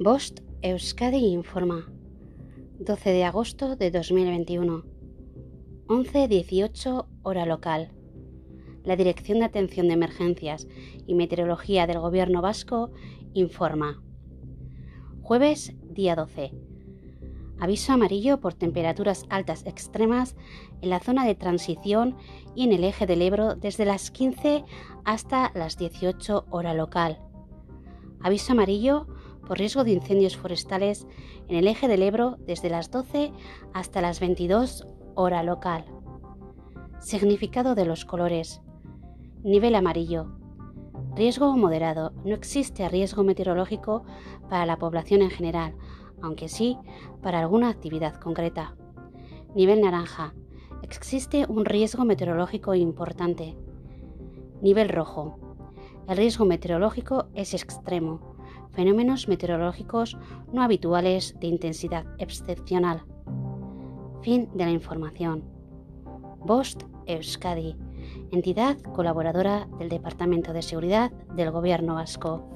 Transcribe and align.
Bost 0.00 0.42
Euskadi 0.62 1.26
informa. 1.26 1.90
12 2.78 3.10
de 3.10 3.24
agosto 3.24 3.74
de 3.74 3.90
2021. 3.90 4.84
11.18 5.88 7.06
hora 7.24 7.46
local. 7.46 7.90
La 8.84 8.94
Dirección 8.94 9.40
de 9.40 9.46
Atención 9.46 9.88
de 9.88 9.94
Emergencias 9.94 10.68
y 11.04 11.14
Meteorología 11.16 11.88
del 11.88 11.98
Gobierno 11.98 12.40
Vasco 12.42 12.92
informa. 13.34 14.00
Jueves, 15.20 15.74
día 15.82 16.14
12. 16.14 16.52
Aviso 17.58 17.92
amarillo 17.92 18.38
por 18.38 18.54
temperaturas 18.54 19.24
altas 19.30 19.66
extremas 19.66 20.36
en 20.80 20.90
la 20.90 21.00
zona 21.00 21.26
de 21.26 21.34
transición 21.34 22.16
y 22.54 22.62
en 22.62 22.72
el 22.72 22.84
eje 22.84 23.04
del 23.06 23.20
Ebro 23.20 23.56
desde 23.56 23.84
las 23.84 24.12
15 24.12 24.64
hasta 25.04 25.50
las 25.56 25.76
18 25.76 26.46
hora 26.50 26.72
local. 26.72 27.18
Aviso 28.20 28.52
amarillo 28.52 29.08
por 29.48 29.58
riesgo 29.58 29.82
de 29.82 29.92
incendios 29.92 30.36
forestales 30.36 31.06
en 31.48 31.56
el 31.56 31.66
eje 31.66 31.88
del 31.88 32.02
Ebro 32.02 32.36
desde 32.46 32.68
las 32.68 32.90
12 32.90 33.32
hasta 33.72 34.02
las 34.02 34.20
22 34.20 34.86
hora 35.14 35.42
local. 35.42 35.86
Significado 37.00 37.74
de 37.74 37.86
los 37.86 38.04
colores. 38.04 38.60
Nivel 39.42 39.74
amarillo. 39.74 40.26
Riesgo 41.14 41.56
moderado. 41.56 42.12
No 42.24 42.34
existe 42.34 42.86
riesgo 42.90 43.24
meteorológico 43.24 44.04
para 44.50 44.66
la 44.66 44.76
población 44.76 45.22
en 45.22 45.30
general, 45.30 45.74
aunque 46.20 46.48
sí 46.48 46.76
para 47.22 47.40
alguna 47.40 47.70
actividad 47.70 48.16
concreta. 48.16 48.76
Nivel 49.54 49.80
naranja. 49.80 50.34
Existe 50.82 51.46
un 51.48 51.64
riesgo 51.64 52.04
meteorológico 52.04 52.74
importante. 52.74 53.56
Nivel 54.60 54.90
rojo. 54.90 55.38
El 56.06 56.18
riesgo 56.18 56.44
meteorológico 56.44 57.28
es 57.34 57.54
extremo 57.54 58.37
fenómenos 58.72 59.28
meteorológicos 59.28 60.16
no 60.52 60.62
habituales 60.62 61.34
de 61.40 61.46
intensidad 61.46 62.06
excepcional. 62.18 63.02
Fin 64.22 64.48
de 64.54 64.64
la 64.64 64.70
información. 64.70 65.44
Bost 66.44 66.84
Euskadi, 67.06 67.76
entidad 68.30 68.78
colaboradora 68.94 69.68
del 69.78 69.88
Departamento 69.88 70.52
de 70.52 70.62
Seguridad 70.62 71.10
del 71.34 71.50
Gobierno 71.50 71.94
Vasco. 71.94 72.48